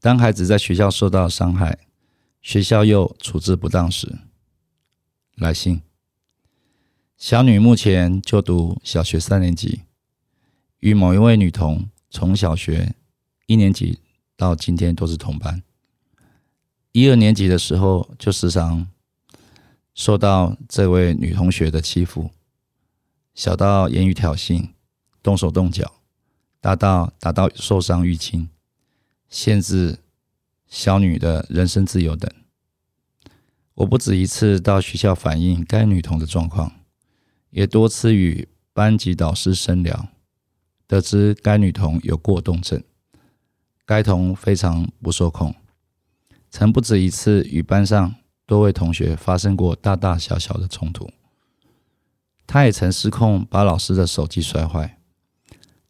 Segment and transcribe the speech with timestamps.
[0.00, 1.78] 当孩子在学校受到伤害，
[2.40, 4.18] 学校又处置不当时，
[5.36, 5.82] 来信。
[7.18, 9.82] 小女目前就读小学三年级，
[10.78, 12.94] 与某一位女童从小学
[13.44, 14.00] 一年级
[14.38, 15.62] 到今天都是同班。
[16.92, 18.88] 一二年级的时候，就时常
[19.94, 22.30] 受到这位女同学的欺负，
[23.34, 24.70] 小到言语挑衅、
[25.22, 26.00] 动手动脚，
[26.58, 28.48] 大到打到受伤淤青、
[29.30, 30.00] 限制
[30.68, 32.30] 小女的人身自由等。
[33.72, 36.72] 我不止一次到学校反映该女童的状况。
[37.50, 40.06] 也多次与班级导师深聊，
[40.86, 42.80] 得知该女童有过动症，
[43.84, 45.52] 该童非常不受控，
[46.48, 48.14] 曾不止一次与班上
[48.46, 51.10] 多位同学发生过大大小小的冲突。
[52.46, 55.00] 她也曾失控，把老师的手机摔坏，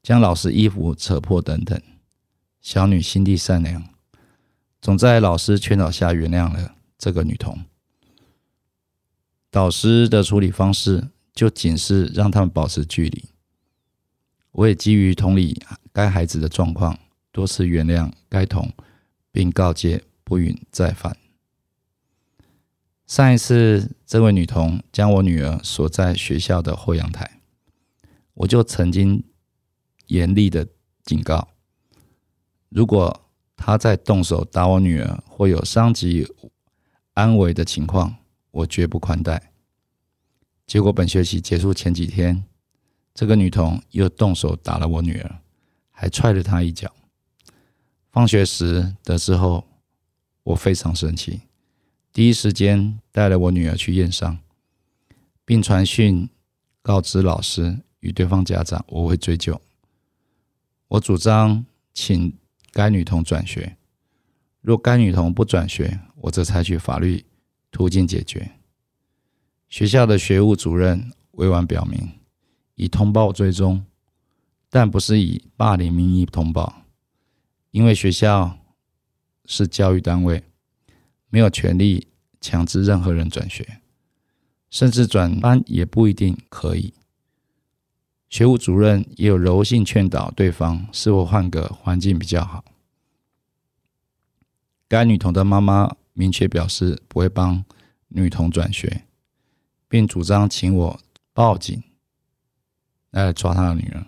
[0.03, 1.79] 将老师衣服扯破等等。
[2.61, 3.89] 小女心地善良，
[4.81, 7.65] 总在老师劝导下原谅了这个女童。
[9.51, 11.09] 导师的处理方式。
[11.33, 13.25] 就仅是让他们保持距离。
[14.51, 16.99] 我也基于同理该孩子的状况，
[17.33, 18.71] 多次原谅该童，
[19.33, 21.17] 并告诫不允再犯。
[23.07, 27.41] 上一次，这位女童将我女儿锁在学校的后阳台，
[28.35, 29.23] 我就曾经
[30.09, 30.67] 严厉的
[31.05, 31.49] 警告：
[32.71, 33.21] 如果
[33.57, 36.27] 他再动手打我女儿，或有伤及
[37.13, 38.17] 安危的情况，
[38.53, 39.53] 我绝不宽待。
[40.67, 42.45] 结果本学期结束前几天，
[43.13, 45.41] 这个女童又动手打了我女儿，
[45.91, 46.91] 还踹了她一脚。
[48.11, 49.67] 放学时得知后，
[50.45, 51.41] 我非常生气，
[52.13, 54.39] 第一时间带了我女儿去验伤，
[55.45, 56.29] 并传讯
[56.83, 59.61] 告知老师与对方家长，我会追究。
[60.89, 62.33] 我主张请
[62.73, 63.77] 该女童转学，
[64.61, 67.25] 若该女童不转学，我则采取法律
[67.71, 68.53] 途径解决。
[69.69, 72.11] 学校的学务主任委婉表明，
[72.75, 73.85] 以通报追踪，
[74.69, 76.83] 但不是以霸凌名义通报，
[77.71, 78.59] 因为学校
[79.47, 80.43] 是教育单位，
[81.29, 82.09] 没有权利
[82.41, 83.81] 强制任何人转学，
[84.71, 86.93] 甚至转班也不一定可以。
[88.31, 92.65] 学务主任也有柔性劝导对方是否换个环境比较好。
[94.89, 97.63] 该女童的妈妈明确表示不会帮
[98.09, 99.05] 女童转学。
[99.91, 101.01] 并主张请我
[101.33, 101.83] 报警
[103.11, 104.07] 来抓他的女儿。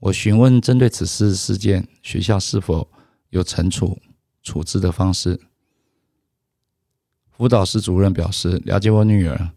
[0.00, 2.90] 我询问针对此事事件，学校是否
[3.28, 4.02] 有惩处
[4.42, 5.40] 处置的方式？
[7.30, 9.50] 辅导室主任表示了解我女儿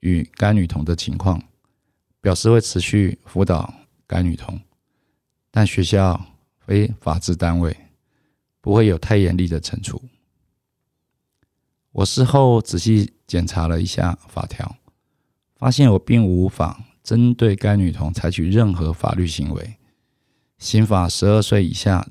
[0.00, 1.42] 与该女童的情况，
[2.20, 3.72] 表示会持续辅导
[4.06, 4.60] 该女童，
[5.50, 6.20] 但学校
[6.58, 7.76] 非法制单位，
[8.60, 10.02] 不会有太严厉的惩处。
[11.92, 14.76] 我事后仔细检查了一下法条，
[15.56, 19.76] 发现我并无法针对该女童采取任何法律行为。
[20.58, 22.08] 刑法十二岁以下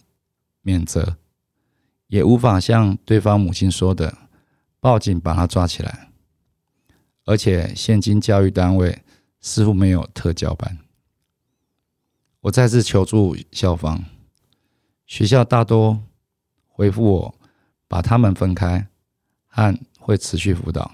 [0.61, 1.17] 免责，
[2.07, 4.17] 也无法像对方母亲说的
[4.79, 6.09] 报警把她抓起来。
[7.25, 9.03] 而且现今教育单位
[9.41, 10.77] 似乎没有特教班。
[12.41, 14.03] 我再次求助校方，
[15.05, 16.03] 学校大多
[16.67, 17.35] 回复我
[17.87, 18.87] 把他们分开。
[19.57, 20.91] 案会持续辅导。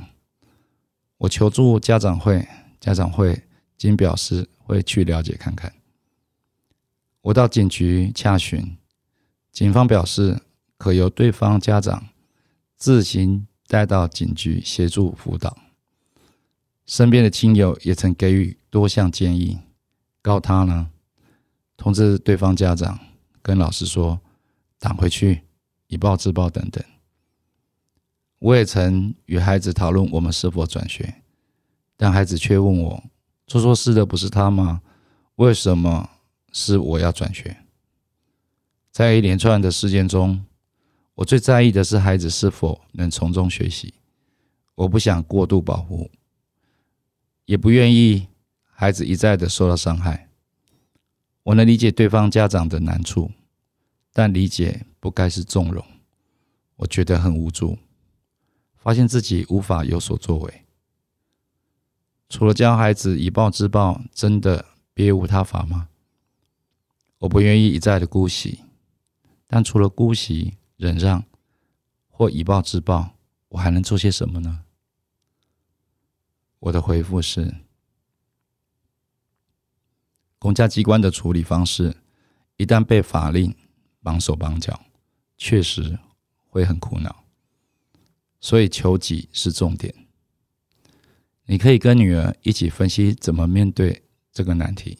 [1.17, 2.47] 我求助家长会，
[2.79, 3.43] 家长会
[3.77, 5.73] 仅表示会去了解看看。
[7.23, 8.77] 我到警局洽询，
[9.51, 10.41] 警方表示
[10.77, 12.07] 可由对方家长
[12.77, 15.57] 自行带到警局协助辅导。
[16.85, 19.59] 身边的亲友也曾给予多项建议，
[20.21, 20.89] 告他呢，
[21.77, 22.99] 通知对方家长，
[23.41, 24.19] 跟老师说
[24.79, 25.43] 挡回去，
[25.87, 26.83] 以暴制暴等等。
[28.39, 31.21] 我也曾与孩子讨论我们是否转学，
[31.95, 33.03] 但孩子却问我
[33.47, 34.81] ：“做错事的不是他吗？
[35.35, 36.09] 为什么
[36.51, 37.55] 是我要转学？”
[38.91, 40.45] 在一连串的事件中，
[41.15, 43.93] 我最在意的是孩子是否能从中学习。
[44.75, 46.11] 我不想过度保护，
[47.53, 48.29] 也不愿意
[48.65, 50.27] 孩子一再的受到伤害。
[51.43, 53.29] 我能理解对方家长的难处，
[54.11, 55.85] 但理解不该是纵容。
[56.77, 57.77] 我觉得很无助，
[58.75, 60.63] 发现自己无法有所作为。
[62.27, 64.65] 除了教孩子以暴制暴，真的
[64.95, 65.89] 别无他法吗？
[67.19, 68.61] 我不愿意一再的姑息，
[69.45, 71.23] 但除了姑息、忍让
[72.09, 73.11] 或以暴制暴，
[73.49, 74.62] 我还能做些什么呢？
[76.63, 77.55] 我的回复是：
[80.39, 81.97] 公家机关的处理方式，
[82.55, 83.53] 一旦被法令
[84.01, 84.85] 绑手绑脚，
[85.37, 85.99] 确实
[86.47, 87.25] 会很苦恼。
[88.39, 89.93] 所以求己是重点。
[91.45, 94.97] 你可以跟女儿一起分析怎么面对这个难题。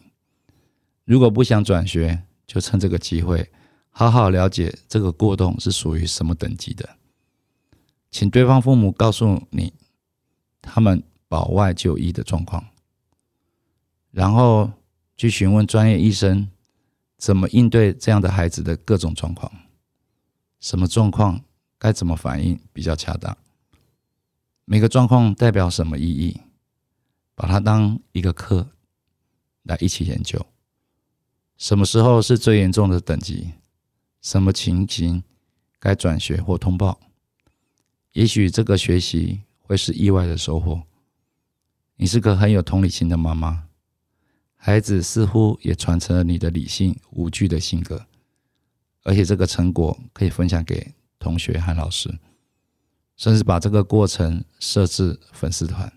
[1.06, 3.50] 如果不想转学，就趁这个机会
[3.90, 6.98] 好好了解这个过动是属于什么等级的，
[8.12, 9.74] 请对方父母告诉你
[10.62, 11.02] 他们
[11.34, 12.64] 保外就医的状况，
[14.12, 14.72] 然后
[15.18, 16.48] 去询问专业医生
[17.18, 19.52] 怎么应对这样的孩子的各种状况，
[20.60, 21.42] 什么状况
[21.80, 23.36] 该怎么反应比较恰当，
[24.66, 26.40] 每个状况代表什么意义，
[27.34, 28.70] 把它当一个课
[29.64, 30.46] 来一起研究。
[31.58, 33.54] 什么时候是最严重的等级？
[34.22, 35.24] 什么情形
[35.80, 37.00] 该转学或通报？
[38.12, 40.84] 也许这个学习会是意外的收获。
[42.04, 43.64] 你是个很有同理心的妈妈，
[44.58, 48.06] 孩子似乎也传承了你的理性无惧的性格，
[49.04, 52.20] 而且这个成果可以分享给同学和老师，
[53.16, 55.94] 甚至把这个过程设置粉丝团，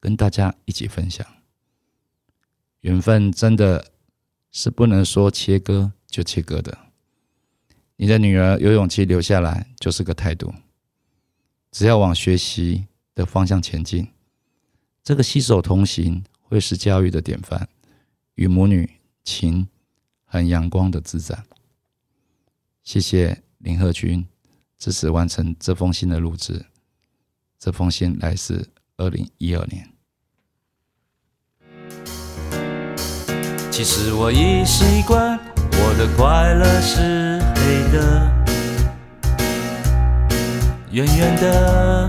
[0.00, 1.26] 跟大家一起分享。
[2.80, 3.92] 缘分真的。
[4.54, 6.78] 是不能说切割就切割的。
[7.96, 10.54] 你的女儿有勇气留下来，就是个态度。
[11.70, 14.08] 只要往学习的方向前进，
[15.04, 17.68] 这个携手同行会是教育的典范，
[18.36, 18.88] 与母女
[19.24, 19.66] 情
[20.24, 21.42] 很阳光的自在。
[22.84, 24.24] 谢谢林鹤君
[24.78, 26.66] 支持完成这封信的录制。
[27.58, 29.88] 这封信来自二零一二年。
[33.72, 35.36] 其实我已习惯，
[35.72, 38.30] 我的快乐是黑的，
[40.92, 42.08] 圆圆的，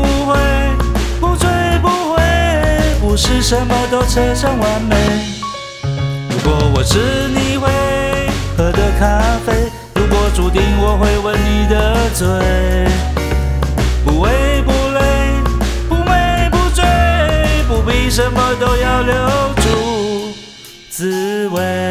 [3.51, 4.95] 什么都扯上完美。
[6.29, 7.69] 如果我是你会
[8.55, 12.25] 喝的咖啡，如果注定我会吻你的嘴，
[14.05, 15.01] 不为不累，
[15.89, 16.85] 不美不醉，
[17.67, 19.13] 不必什么都要留
[19.57, 20.33] 住。
[20.89, 21.90] 滋味。